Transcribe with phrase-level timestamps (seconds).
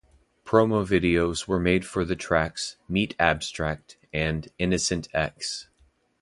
[0.45, 5.69] Promo videos were made for the tracks "Meat Abstract" and "Innocent X".